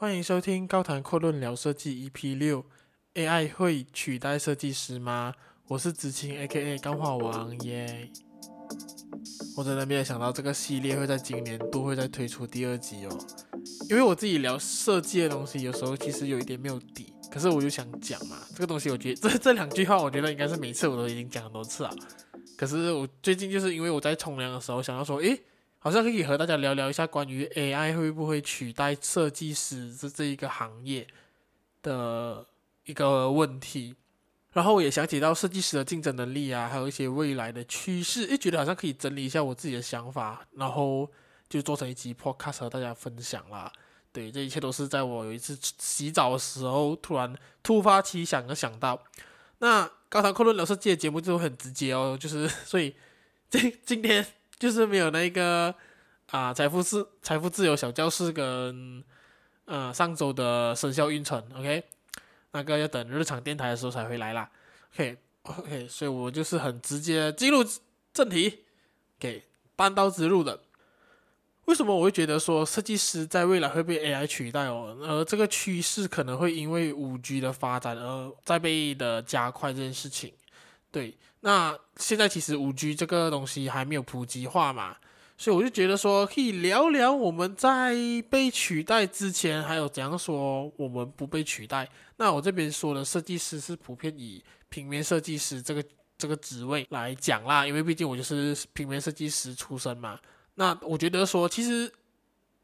[0.00, 2.64] 欢迎收听《高谈阔论聊设计》EP 六
[3.14, 5.34] ，AI 会取代设计师吗？
[5.66, 8.08] 我是子晴，AKA 钢化王耶。
[9.56, 13.18] 我真的没有想到这个系列会在今年度会再推出第二集哦。
[13.90, 21.92] 因为我自己聊设计的东西，有时候其实有一点没有底，可是我就想讲嘛，这个东西我觉得 这这两句话，我觉得应该是每次我都已经讲很多次了。
[22.56, 25.42] 可是我最近就是因为我在冲凉的时候想要说，诶。
[25.88, 31.06] 好像可以和大家聊聊一下关于 AI 会不会取代设计师这这一个行业
[31.82, 32.46] 的
[32.84, 33.94] 一个问题，
[34.52, 41.10] 然后我也想起到设计师的竞争能力啊，还有一些未来的趋势，诶，觉得好像可以整理一下我自己的想法，然后
[41.48, 43.72] 就做成一集 podcast 和大家分享啦。
[44.12, 49.02] 对，这一切都是在我有一次洗澡的时候突然突发奇想的想到。
[49.60, 52.94] 那高谈阔论聊设计的节目就很直接哦，就是所以
[53.48, 54.26] 今今天。
[54.58, 55.74] 就是没有那个
[56.30, 59.02] 啊，财富自财富自由小教室跟
[59.64, 61.84] 呃上周的生肖运程，OK，
[62.52, 64.50] 那个要等日常电台的时候才会来啦
[64.94, 67.64] ，OK OK，所以我就是很直接进入
[68.12, 68.64] 正题，
[69.18, 69.44] 给
[69.76, 70.60] 单刀直入的。
[71.66, 74.96] 为什么我会觉得说设计师在未来会被 AI 取代哦？
[75.02, 80.32] 而这个趋势可能会因为五 G 的发展而在被的加快这件事情。
[80.90, 84.96] 对，那现在其实五 G 这个东西还没有普及化嘛，
[85.36, 87.94] 所以我就觉得说可以聊聊我们在
[88.28, 91.88] 被取代之前，还有怎样说我们不被取代。
[92.16, 95.84] 那我这边说的设计师是普遍以平面设计师这个
[96.16, 100.18] 这个职位来讲啦，因为毕竟我就是平面设计师出身嘛。
[100.56, 101.88] 那我觉得说，其实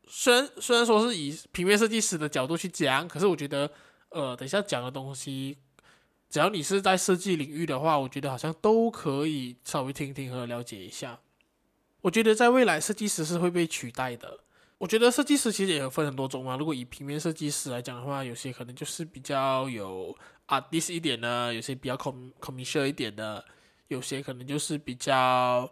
[0.09, 3.71] 虽然虽然说是以平面设计师的角度去讲，可是我觉得
[4.09, 5.57] 呃，等一下讲的东西。
[6.35, 11.21] 只要你是在设计领域的话，我觉得好像都可以稍微听听和了解一下。
[12.01, 14.41] 我觉得在未来，设计师是会被取代的。
[14.79, 16.57] 我觉得设计师其实也分很多种嘛。
[16.57, 20.13] 如果以平面设计师来讲的话，有些可能就是比较有
[20.49, 23.45] artist 一点的，有些比较 com commercial 一点的，
[23.87, 25.71] 有些可能就是比较。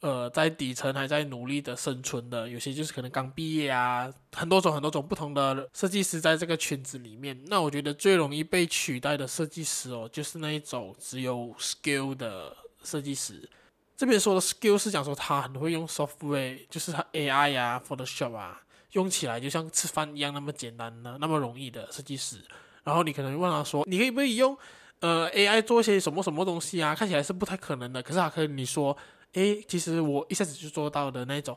[0.00, 7.38] 呃，在底层还在努力的生存的，有些就是可能刚毕业啊，很多种很多种不同的设计师在这个圈子里面。
[7.48, 13.46] 那我觉得最容易被取代的设计师哦，就是那一种只有 skill 的设计师。
[13.94, 18.62] 这边说的 skill 是讲说他很会用 software，就是他 AI 啊，Photoshop 啊，
[18.92, 22.38] 用起来就像吃饭一样那么简单的、那么容易的设计师。
[22.84, 24.56] 然后你可能问他说，你可以不可以用
[25.00, 26.94] 呃 AI 做一些什么什么东西啊？
[26.94, 28.96] 看起来是不太可能的，可是他可以你说。
[29.34, 31.56] 诶，其实我一下子就做到的那种，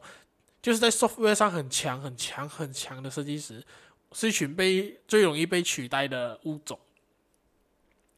[0.62, 3.64] 就是在 software 上很强、很强、很强的设计师，
[4.12, 6.80] 是一群被最容易被取代的物种。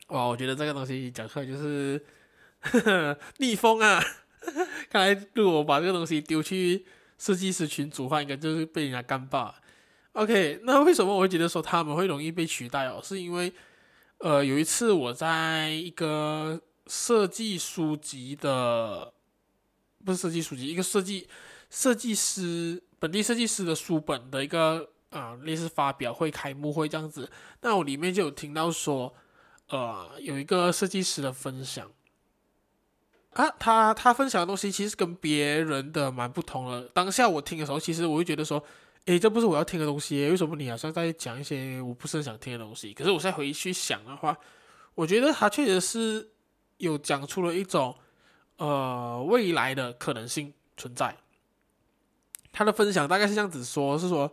[0.07, 2.03] 哇，我觉得这个东西讲出来就是
[2.59, 4.03] 呵呵 逆风啊！
[4.89, 6.85] 看来如果把这个东西丢去
[7.17, 9.55] 设计师群组的话，应该就是被人家干爆。
[10.11, 12.99] OK，那为什么我会觉得说他们会容易被取代哦？
[13.01, 13.53] 是因为
[14.17, 19.13] 呃，有一次我在一个设计书籍的。
[20.05, 21.27] 不是设计书籍，一个设计
[21.71, 27.27] 设计师本地设计师的书本的一个啊类似发表会、开幕会这样子。
[27.61, 29.11] 那我里面就有听到说，
[29.69, 31.91] 呃，有一个设计师的分享
[33.31, 36.83] 啊，他他分享的东西其实跟别人的蛮不同的。
[36.93, 38.63] 当下我听的时候，其实我会觉得说，
[39.05, 42.93] 诶，这不是我要听的东西，为什么你好像在讲一些我不是很想听的东西？
[42.93, 44.37] 可是我再回去想的话，
[44.93, 46.29] 我觉得他确实是
[46.77, 47.95] 有讲出了一种。
[48.57, 51.17] 呃，未来的可能性存在。
[52.53, 54.31] 他的分享大概是这样子说，是说，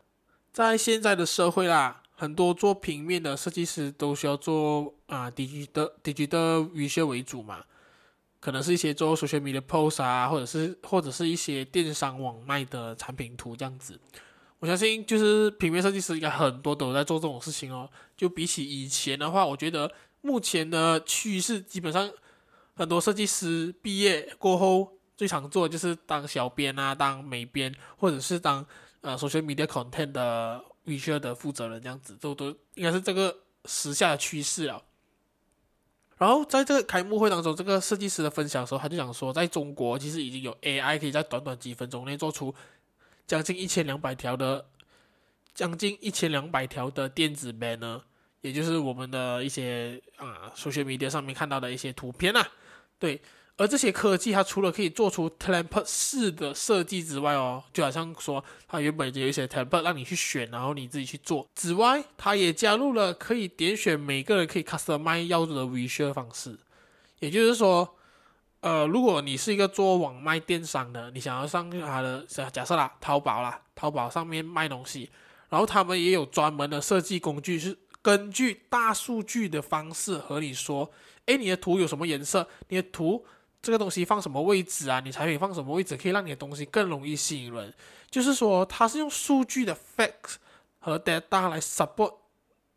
[0.52, 7.64] 在现在的社会啦，很多做平面的设计师都需要做啊，digital digital visual 为主嘛，
[8.38, 13.98] 可能是一些做 social media post 啊，或者是或者是一些电商网卖的产品图这样子。
[14.60, 17.90] 我相信，就是平面设计师应该很多都在做这种事情哦。
[18.16, 22.08] 就比起以前的话，我觉得目前的趋势基本上。
[22.74, 28.64] 很多设计师毕业过后最常做的就是当小编啊，当美编，或者是当
[29.02, 33.36] 呃 social media content 的 visual 的负责人，这样子都都应该是这个
[33.66, 34.82] 时下的趋势了。
[36.18, 42.54] 然后在这个开幕会当中，这个设计师的分享的时候，他就讲说，在中国其实已经有 AI 可以在短短几分钟内做出
[43.26, 44.64] 将近一千两百条的
[45.52, 48.00] 将近一千两百条的电子 banner，
[48.40, 52.48] 也就是我们的一些啊 social media 上面看到的一些图片啊。
[53.02, 53.20] 对，
[53.56, 61.44] 而这些科技它除了可以做出 template 式的设计之外哦，就好像说它原本就有一些 template 让你去选，然后你自己去做。
[61.56, 66.56] 之外，它也加入了可以点选每个人可以 customize 要的 visual 方式。
[67.18, 67.96] 也就是说，
[68.60, 75.10] 呃，如果你是一个做网卖电商的，你想要上它的假设啦，淘宝啦，淘宝上面卖东西，
[75.48, 80.88] 然后他们也有专门的设计工具，是根据大数据的方式和你说，
[81.26, 82.48] 诶，你的图有什么颜色？
[82.68, 83.24] 你的图
[83.60, 85.00] 这个东西放什么位置啊？
[85.00, 87.72] 你产品放什么位置可以让你的东西更容易吸引人？
[88.10, 90.34] 就是说，它是用数据的 facts
[90.78, 92.14] 和 data 来 support，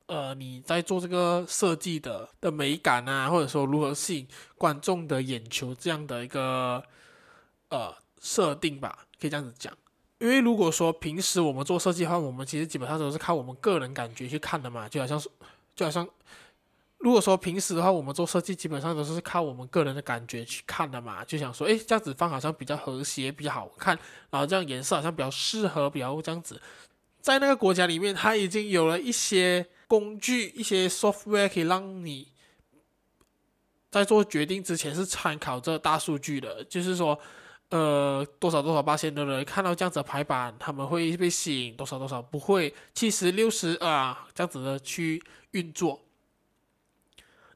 [0.06, 4.28] 呃，你在做这个设计的的美感啊，或者说如何吸引
[4.58, 6.84] 观众的眼球这样的一个
[7.70, 9.74] 呃设定吧，可以这样子讲。
[10.20, 15.30] 因为如果说平时我们做设计的话，我们其实基本上都是靠我们个人感觉去看的嘛，就好像是，
[15.76, 16.08] 就好像，
[17.06, 23.96] 如果说平时的话，我们做设计基本上都是靠我们个人的感觉去看的嘛，就想说，诶，这样子放好像比较和谐，比较好看，
[24.32, 26.60] 然后这样颜色好像比较适合，比较这样子，
[27.22, 32.28] 在那个国家里面，它已经有了一些工具，一些 software 可以让你
[33.92, 37.20] 在做决定之前是参考这大数据的，就是说。
[37.70, 45.22] 呃，多少多少八千的人看到这样子的排版，他们会被吸引，多少多少不会，七十六十啊，这样子的去
[45.52, 46.00] 运作。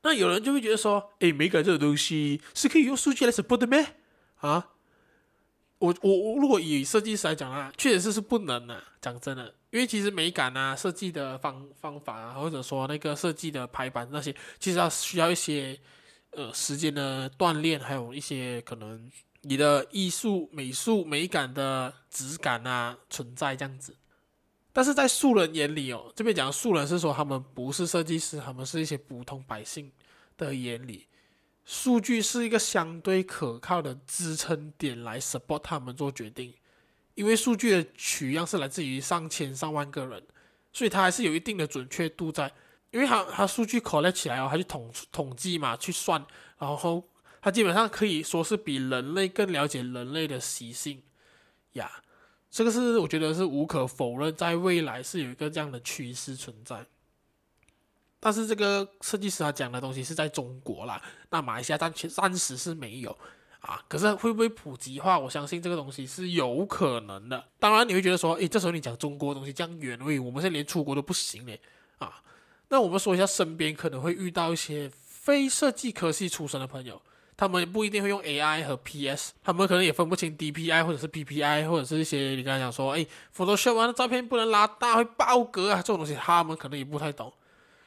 [0.01, 3.95] 那有人就会觉得说，诶，美感这种东西是可以用数据来 support 的咩？
[4.37, 4.69] 啊，
[5.79, 15.79] 我我我如果以设计师来讲啊，确实是是不能的啊，讲真的，因为其实美感啊，设计的方方法啊，或者说那个设计的排版那些，其实要需要一些
[16.31, 19.09] 呃时间的锻炼，还有一些可能。
[19.43, 23.95] 你的艺术、美术、美感的质感啊，存在这样子，
[24.71, 29.91] 但是在素人眼里哦，这边讲素人是说他们不是设计师，他们是一些普通百姓
[30.37, 31.07] 的眼里，
[31.65, 36.53] 数据是一个相对可靠的支撑点来 support 他们做决定，
[37.15, 40.23] 因为数据的取样是来自于上千上万个人，
[40.71, 42.51] 所以它还是有一定的准确度在，
[42.91, 46.25] 因为它它数据 collect 起来哦，它去统统计嘛，去算，
[46.57, 47.03] 然后。
[47.41, 51.01] 它基本上可以说是比人类更了解人类的习性
[51.71, 51.89] 呀，
[52.51, 56.85] 这个是我觉得是无可否认，在未来是有一个这样的趋势存在。
[58.19, 63.17] 但是这个设计师他讲的东西是在中国啦，那马来西亚暂暂时是没有
[63.61, 63.81] 啊。
[63.87, 65.17] 可是会不会普及化？
[65.17, 67.45] 我相信这个东西是有可能的。
[67.59, 71.61] 当然你会觉得说，诶，这时候你讲中国的东西这样远，喂，我们现在连出国都不行嘞
[71.99, 72.21] 啊。
[72.67, 77.01] 那我们说一下身边可能会遇到一些非设计科系出身的朋友。
[77.39, 87.31] 他们也不一定会用 AI 和 PS，他们可能也分不清 DPI 或者是 PPI，或者是一些你刚才讲说，哎，Photoshop 完的照片不能拉大会爆格啊，这种东西他们可能也不太懂。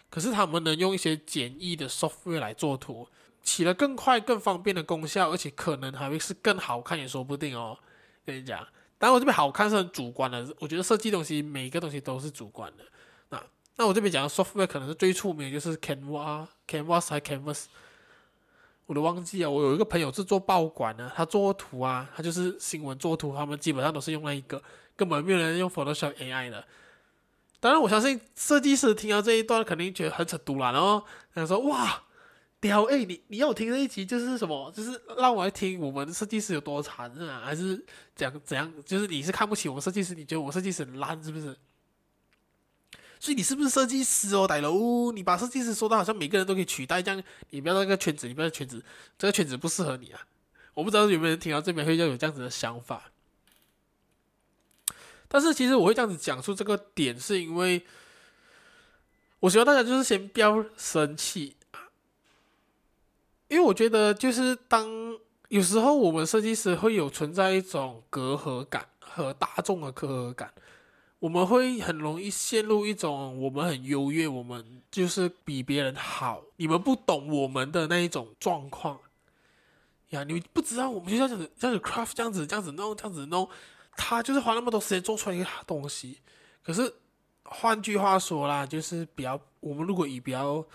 [0.08, 3.06] 可是他们能用一些简易的 software 来做图，
[3.42, 7.76] 起了更快、更方便的功效，而且可能还会是更好看也说不定哦。
[8.24, 8.66] 跟你讲，
[8.96, 12.84] 当然我这边好看是很主观的，我觉得设计东西每一个东西都是主观的。
[13.28, 13.44] 那
[13.76, 17.66] 那我这边讲的 software 可能是最出名的就是 Canva、Canvas 还 Canvas。
[18.92, 24.62] 我都忘记了，我有一个朋友是做报馆的，他做图啊，他就是新闻做图，他们基本上都是用那一个，
[24.94, 26.62] 根本没有人用 Photoshop AI 的。
[27.58, 31.02] 当然，我相信设计师听到这一段肯定觉得很扯犊了，然后
[31.34, 32.02] 他说：“哇，
[32.60, 34.70] 屌哎，你你要我听这一集就是什么？
[34.76, 37.40] 就是让我来听我们设计师有多惨啊？
[37.42, 37.82] 还是
[38.14, 38.70] 讲怎样？
[38.84, 40.14] 就是你是看不起我们设计师？
[40.14, 41.56] 你觉得我设计师很烂是不是？”
[43.22, 45.12] 所以你是不是设计师哦，大佬？
[45.12, 48.84] 你把设计师说的好像每个人都可以取代这样，你不要那个圈子，你不要圈子，
[49.16, 50.26] 这个圈子不适合你啊！
[50.74, 53.12] 我不知道有没有人听到这边会要有这样子的想法。
[55.28, 57.86] 但是其实我会这样子讲述这个点，是因为
[59.38, 61.54] 我希望大家就是先不要生气，
[63.46, 70.52] 因为我觉得就是当有时候我们设计师会有存在一种隔阂感和大众的隔阂感。
[71.22, 78.98] 我们会很容易陷入一种我们很优越，我们就是比别人好，你们不懂我们的那一种状况
[80.08, 83.48] 呀，你不知道我们就这样子这样子 craft 这样子这样子弄这样子弄，
[83.96, 86.18] 他就是花那么多时间做出来一个东西。
[86.60, 86.92] 可是
[87.44, 90.66] 换句话说啦，就是比较我们如果以比较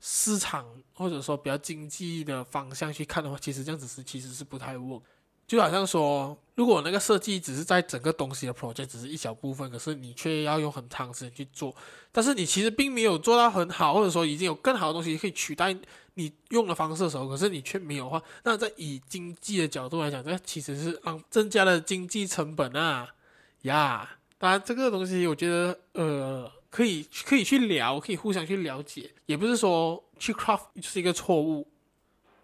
[0.00, 5.02] 市场或者说比较经济的方向去看的话，其实这样子是其实是不太 work。
[5.52, 11.76] 就好像说，如果那个设计只是在整个东西的 project 只是一小部分，可是你却要用很长时间去做，
[12.10, 15.76] 但是你其实并没有做到很好，或者说已经有更好的东西可以取代
[16.14, 23.06] 你用的方式的时候，可是你却没有的话，那在以经济的角度来讲，这其实是让增加了经济成本啊
[23.64, 24.08] 呀。
[24.38, 31.68] 当然，这个东西我觉得呃可以可以去聊，可以互相去了解，也不是说去 craft 就是一个错误。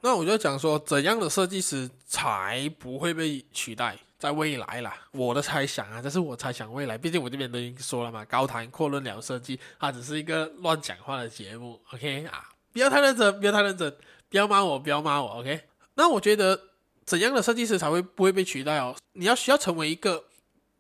[0.00, 3.96] 那我就讲说，怎样的设计师才不会被取代？
[4.18, 6.98] 在未来啦，我的猜想啊，这是我猜想未来。
[6.98, 11.80] 毕竟我这边都已经说了嘛，高谈阔论聊设计，它只是一个乱讲话的节目。
[11.92, 13.96] OK 啊，不要太认真，不要太认真，
[14.28, 15.38] 不要骂我，不要骂我。
[15.38, 15.60] OK，
[15.94, 16.60] 那我觉得
[17.04, 18.96] 怎样的设计师才会不会被取代哦？
[19.12, 20.24] 你要需要成为一个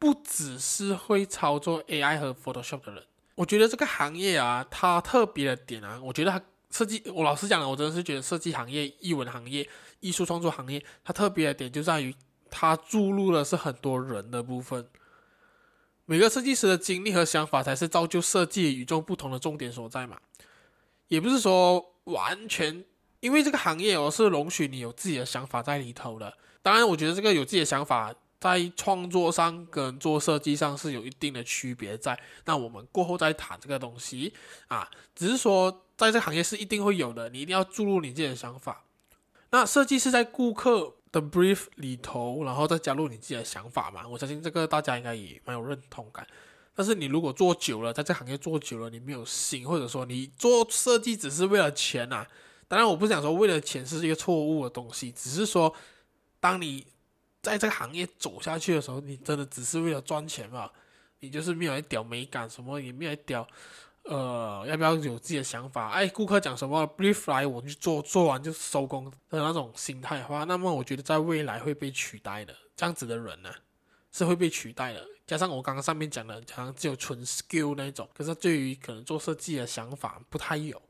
[0.00, 3.04] 不只是会操作 AI 和 Photoshop 的人。
[3.36, 9.68] 我觉得这个行业啊，它特别的点啊，我觉得它设计，我老实讲了，我真的是觉得设计行业、艺文行业、
[10.00, 12.14] 艺术创作行业，它特别的点就在于
[12.50, 14.88] 它注入的是很多人的部分。
[16.04, 20.18] 每个设计师的经历和想法，才是造就设计与众不同的重点所在嘛。
[21.08, 22.84] 也不是说完全，
[23.20, 26.36] 因为这个行业哦，是容许你有自己的想法在里头的。
[26.62, 32.18] 当然，我觉得这个有自己的想法，在创作上跟做设计上是有一定的区别在。
[32.44, 34.32] 那我们过后再谈这个东西
[34.68, 38.84] 啊，只是说在这个行业是一定会有的，你一定要注入你自己的想法。
[39.50, 46.24] 那设计是在顾客的 brief 里头，然后再加入你自己的想法嘛，我相信这个大家应该也蛮有认同感。
[46.74, 52.24] 但是你如果做久了，在这行业做久了，你没有心，或者说你做设计只是为了钱啊，
[52.68, 55.74] 当然我不想说为了钱是一个错误的东西，只是说
[56.38, 56.86] 当你
[57.42, 60.70] 在这个行业走下去的时候，你真的只是为了赚钱嘛？
[61.18, 63.44] 你就是没有一屌美感，什么也没有一屌。
[64.08, 65.90] 呃，要不要有自己的想法？
[65.90, 72.56] 哎，顾客讲什么，brief 来我去做，做完就收工的那种心态的话，那么我觉得在未来会被取代的。
[72.74, 73.50] 这样子的人呢，
[74.10, 75.06] 是会被取代的。
[75.26, 80.80] 加上我刚刚上面讲的，好像只有纯 skill 那种，可是对于可能做设计的想法不太有，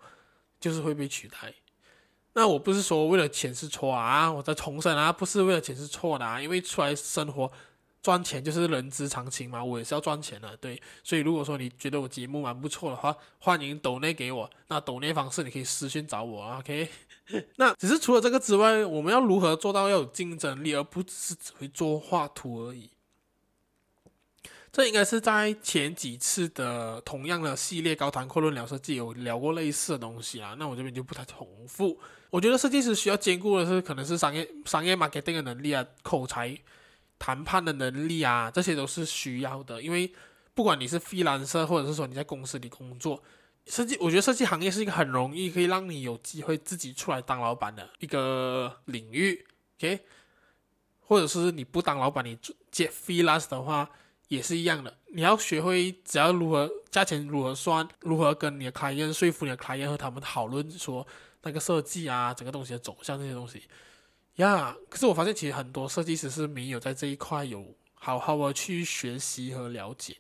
[0.61, 1.53] 就是会被取代。
[2.35, 7.51] 那我不是说为了钱是错啊，我在重申啊，不是为了钱是错的啊，因为出来生活。
[8.01, 10.81] 赚钱就是人之常情嘛，我也是要赚钱的，对。
[11.03, 14.49] 所以如果说你觉得我节目蛮不错的话，欢迎抖内给我。
[14.69, 16.89] 那抖内方式你可以私信找我，OK。
[17.57, 22.91] 那只是除了这个之外，我们要如何做到要有竞争力，而不只是只会做画图而已？
[24.71, 30.55] 这应该是在前几次的同样的系列高谈阔论聊设计有聊过类似的东西啊。
[30.57, 31.99] 那我这边就不太重复。
[32.31, 36.57] 我觉得设计师需要兼顾的是，可能是商业商业 marketing 的能力啊，口才。
[37.19, 39.83] 谈判的能力啊，这些都是需要的。
[39.83, 40.13] 因为
[40.55, 43.23] 不管你是 freelancer，或者是说你在公司里工作，
[43.67, 49.47] 设计，我觉得设计行业是一个很容易可以让你有机会自己出来当老板的一个领域。
[49.79, 50.01] OK，
[51.01, 52.37] 或者是你不当老板，你
[52.71, 53.89] 接 freelance 的话
[54.29, 54.97] 也是一样的。
[55.13, 61.07] 你要学会，只要如何价钱如何算，如何跟你的客人说服你的客人和他们讨论说
[61.43, 63.63] 那个设计啊，整个东西的走向这些东西。
[64.39, 70.17] 呀可是我发现其实很多设计师是没有在这一块有好好的去学习和了解。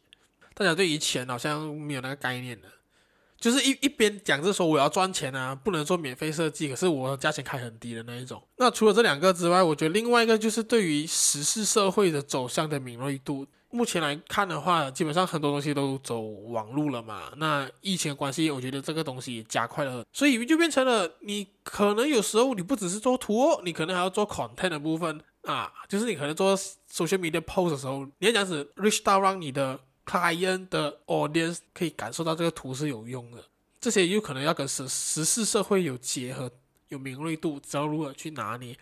[0.55, 2.69] 大家对于钱好像没有那个概念的，
[3.39, 8.43] 就是一一边讲是说我要赚钱啊，不能做免费设计，可是我价钱开很低的那一种。
[8.57, 13.47] 那除了这两个之外，我觉得另外一个就是对于时事社会的走向的敏锐度。
[13.71, 17.33] 目前来看的话，基本上很多东西都走网路了嘛。
[17.37, 33.45] 那疫情的关系，我觉得这个东西也加快了，所以就变成了你可能有时候你不只是做图哦，你可能还要做 content 的部分啊，就是你可能做 social media post 的时候，你要这样子 reach 到让你的 client 的 audience 可以感受到这个图是有用的，
[33.81, 36.51] 这些有可能要跟时时事社会有结合，
[36.89, 38.75] 有敏锐度，知道如何去拿捏，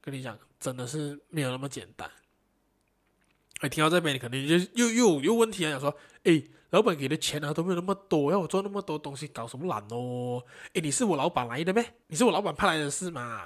[0.00, 2.10] 跟你讲，真的是没有那么简单。
[3.60, 5.70] 哎，听到这边，你肯定就又又有问题啊！
[5.70, 10.42] 想说，哎，老板给的钱啊都没有那么多，要我做那么多东西，搞什么懒哦？
[10.74, 11.94] 哎，你是我老板来的呗？
[12.08, 13.44] 你是我老板派来的是吗？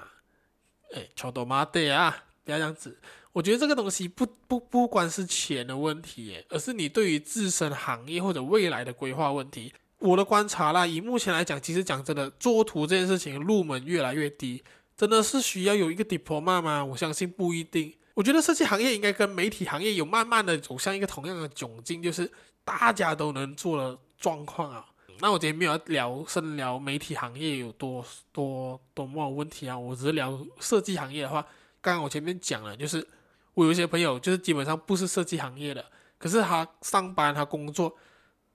[0.94, 2.24] 哎，超多妈的啊！
[2.42, 2.98] 不要这样子，
[3.32, 9.72] 我觉得这个东西不不不光是钱的问题，而是你对于自身行业或者未来的规划问题。
[9.98, 14.64] 我的观察啦，以目前来讲，其实讲真的，做图这件事情入门越来越低，
[14.96, 16.84] 真的是需要有一个 diploma 吗？
[16.84, 17.94] 我相信不一定。
[18.14, 22.30] 我觉得设计行业应该跟媒体行业有慢慢的走向一个同样的窘境，就是
[22.64, 24.84] 大家都能做的状况啊。
[25.20, 31.40] 那我今天没有聊深聊媒体行业有多多多么问题啊，我只是聊设计行业的话，
[31.80, 33.06] 刚刚我前面讲了，就是
[33.54, 35.84] 我有一些朋友就是基本上不是设计行业的，
[36.18, 37.94] 可是他上班他工作，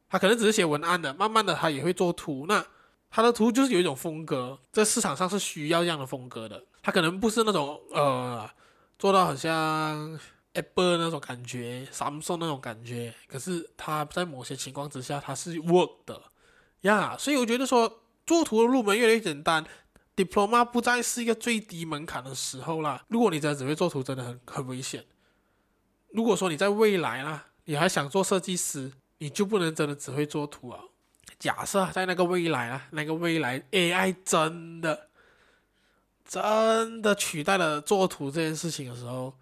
[0.10, 2.66] 他可能只是写文案的，慢慢的他也会做图，那
[3.10, 8.50] 他的图就是有一种风格，在市场上是需要这样的风格的，他可能不是那种呃。
[9.06, 10.20] 做到很像
[10.54, 16.20] Apple 那种感觉，Samsung 那种感觉，可是它在某些情况之下它是 work 的
[16.82, 19.64] 呀，yeah, 所以我觉得说做图的入门越来越简单
[20.16, 23.06] ，Diploma 不再是一个最低门槛的时候啦。
[23.08, 25.06] 如果你真的只会做图，真的很很危险。
[26.08, 30.80] 如果说你在未来啦，你还想做设计师，你就不能真的只会做图啊。
[31.38, 35.10] 假设在那个未来啊，那个未来 AI 真的。
[36.28, 39.34] 真的取代了做图这件事情的时候，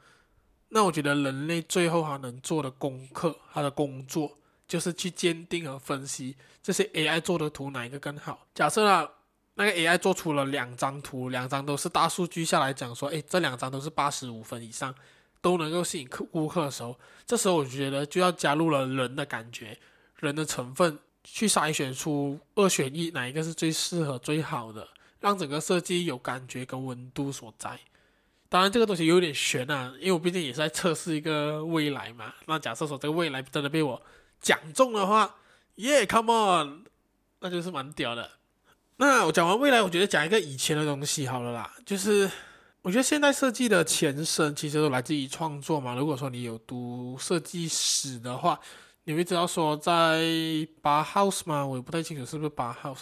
[0.70, 4.38] 那我觉得人类最后还能做的功课，他的工作
[4.68, 8.46] 就是去鉴定和分析这些 AI 做的图哪一个更好。
[8.54, 9.10] 假设啊，
[9.56, 14.94] 那个 AI 做出了两张图，两张都是大数据下来讲说，诶，这两张都是八十五分以上，
[15.42, 19.78] 都能够吸引客顾客的时候，这时候我觉得就要加入了人的感觉、
[20.20, 24.88] 人的成分，去筛选出二选一，哪一个是最适合、最好的，
[25.24, 27.80] 让整个设计有感觉跟温度所在。
[28.50, 32.34] 当然，这个东西有点悬啊，因为我毕竟也是在测试一个未来嘛。
[32.46, 34.00] 那假设说这个未来真的被我
[34.42, 35.38] 讲中的话，
[35.76, 36.84] 耶，come on，
[37.40, 38.30] 那就是蛮屌的。
[38.98, 41.74] 那我讲完未来，我觉得讲一个以前的东西好了啦。
[41.86, 42.30] 就是
[42.82, 45.96] 我觉得现代设计的前身其实都来自于创作嘛。
[45.96, 48.60] 如果说你有读设计史的话，
[49.06, 50.22] 你会知道说在
[50.84, 53.02] Bauhaus 嘛，我也不太清楚是不是八 house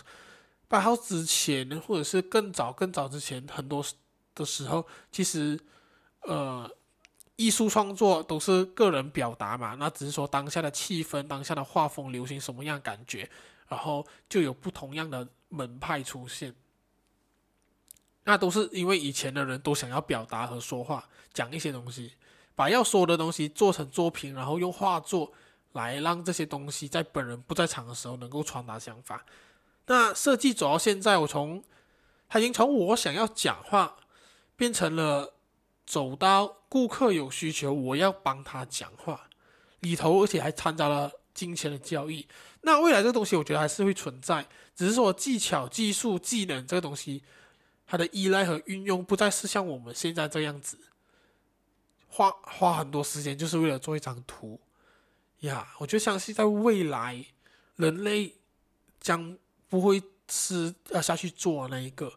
[0.72, 0.96] 八号。
[0.96, 3.86] 之前，或者是更早更早之前，很多。
[4.34, 5.60] 的时候，其实，
[6.22, 6.72] 呃，
[7.36, 13.30] 艺术创作都是个人表达嘛，那只是说当下的气氛、当下的画风流行什么样感觉，
[13.68, 16.56] 然后就有不同样的门派出现。
[18.24, 22.13] 那都是因为以前的人都想要表达和说话，讲一些东西，
[22.56, 25.34] 把要说的东西做成作品，然后用画作
[25.74, 29.25] 来让这些东西在本人不在场的时候能够传达想法。
[29.92, 31.62] 那设计走到现在，我从，
[32.30, 33.98] 他已经从我想要讲话。
[34.58, 35.34] 变成了
[35.88, 39.28] 走到顾客有需求，我要帮他讲话
[39.80, 42.28] 里头，而且还掺杂了金钱的交易。
[42.62, 47.24] 那未来这个东西，我觉得还是会存在，只是说技巧、技术、技能这个东西，
[47.88, 50.78] 它的依赖和运用不再是像我们现在这样子，
[52.08, 54.60] 花花很多时间就是为了做一张图
[55.40, 55.74] 呀。
[55.80, 57.26] 我就相信在未来，
[57.78, 58.36] 人类
[59.00, 59.36] 将
[59.72, 62.13] 不会是要下去做那一个。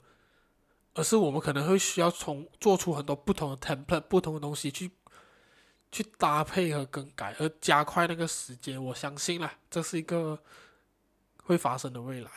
[0.97, 4.89] 而是我们可能会需要从做出很多不同的 template、不同的东西去
[5.91, 8.81] 去搭配和更改，而加快那个时间。
[8.81, 10.39] 我相信啦，这是一个
[11.43, 12.31] 会发生的未来。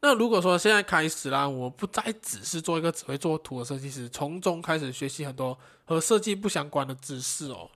[0.00, 7.70] 那如果说现在开始啦，我不再只是做一个只会做图的设计师，从中开始学习很多和设计不相关的知识哦。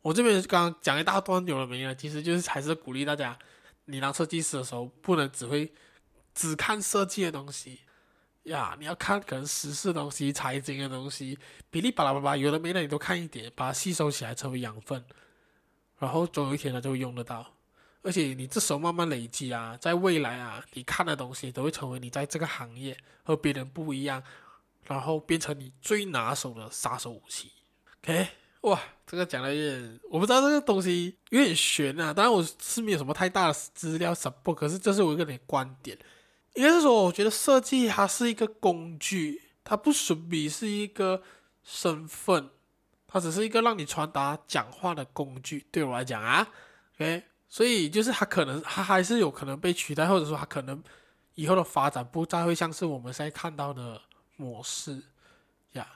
[0.00, 1.92] 我这边刚刚讲一大段有了没有？
[1.94, 3.38] 其实就是还是鼓励大家，
[3.90, 5.72] 你当设计师的时候，不能只会。
[6.32, 7.80] 只看设计的东西
[8.44, 11.36] 呀，你要看可能时事的东西、财经的东西，
[11.72, 15.04] 哔哩吧啦吧啦，有的没的你都看一点，把它吸收起来成为养分，
[15.98, 17.54] 然后总有一天它就会用得到。
[18.02, 24.22] 而且你这时候慢慢累积啊，在未来啊，你看的东西都会成为你在这个行业和别人不一样，
[24.84, 27.50] 然后变成你最拿手的杀手武器。
[28.04, 28.28] OK，
[28.62, 32.12] 哇，这个讲的有点，我不知道这个东西有点悬啊。
[32.12, 35.98] 当然我是没有什么太大的资料 support，可是这是我一个点观点。
[36.54, 41.22] 应该是说，我觉得设计它是一个工具，它不属于是一个
[41.62, 42.50] 身份，
[43.06, 45.64] 它只是一个让你传达讲话的工具。
[45.70, 46.46] 对我来讲啊
[46.96, 50.82] ，OK，所以就是它可能它还是有可能被取代，或者说它可能
[51.36, 54.02] 以后的发展不再会像是我们现在看到的
[54.36, 55.00] 模式
[55.72, 55.86] 呀。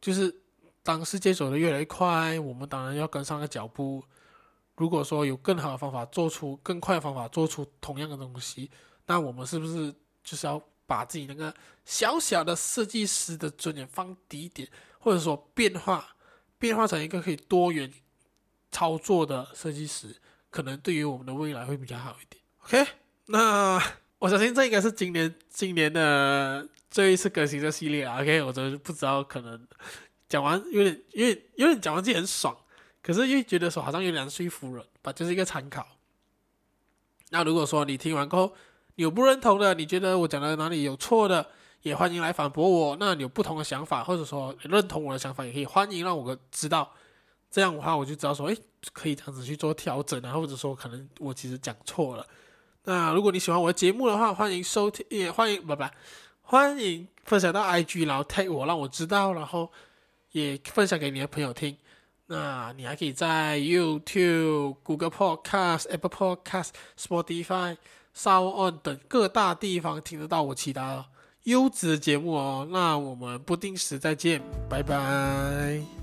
[0.00, 0.41] 就是
[0.82, 4.02] 当世界走得越来越快，我们当然要跟上个脚步。
[4.76, 8.70] 如果说有更好的方法，做出更快的方法，做出同样的东西。
[9.06, 9.92] 那我们是不是
[10.24, 14.68] 就是要把自己那个小小的设计师的尊严放低一点，
[14.98, 16.16] 或者说变化
[16.58, 17.92] 变化成一个可以多元
[18.70, 20.16] 操作的设计师，
[20.50, 22.42] 可能对于我们的未来会比较好一点。
[22.64, 22.92] OK，
[23.26, 23.80] 那
[24.18, 28.22] 我相信这应该是今年今年的最后一次更新的系列啊。
[28.22, 29.68] OK，我真的不知道可能
[30.32, 32.56] 讲完有点有点有点讲完自己很爽，
[33.02, 35.86] 可是又觉得说好像有点说服人，吧就是一个参考。
[37.28, 38.54] 那如果说你听完过后，
[38.94, 41.46] 有不认同的，你觉得我讲的哪里有错的，
[41.82, 42.96] 也欢迎来反驳我。
[42.98, 46.90] 那你有不同的想法，或者说认同我的想法，也可以欢迎让我知道。
[47.50, 48.56] 这样的话，我就知道说，诶，
[48.94, 52.26] 可以这样子去做调整啊，或者说可能我其实讲错了。
[52.84, 55.84] 那如果你喜欢我的节目的话，欢迎收听，也欢迎不不，
[56.40, 59.70] 欢迎分享到 IG，然后 tag 我，让我知道，然后
[60.32, 61.76] 也分享给你的朋友听。
[62.26, 67.76] 那你还可以在 YouTube、Google Podcast、Apple Podcast、Spotify。
[68.14, 71.06] SoundOn 等各大地方听得到我其他
[71.44, 76.01] 优质的节目哦，那我们不定时再见，拜拜。